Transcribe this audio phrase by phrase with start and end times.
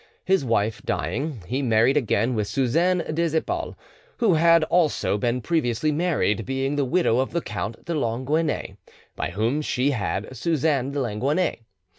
[0.25, 3.75] His wife dying, he married again with Suzanne des Epaules,
[4.17, 8.77] who had also been previously married, being the widow of the Count de Longaunay,
[9.15, 11.59] by whom she had Suzanne de Longaunay.